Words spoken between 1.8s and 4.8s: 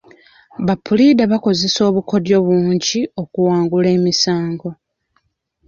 obukodyo bungi okuwangula emisango.